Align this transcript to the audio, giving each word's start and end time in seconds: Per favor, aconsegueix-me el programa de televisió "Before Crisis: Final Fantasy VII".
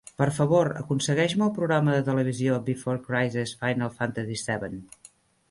Per 0.19 0.27
favor, 0.35 0.69
aconsegueix-me 0.83 1.45
el 1.47 1.53
programa 1.57 1.93
de 1.97 2.07
televisió 2.07 2.57
"Before 2.71 3.03
Crisis: 3.11 3.55
Final 3.61 3.95
Fantasy 4.01 4.41
VII". 4.51 4.83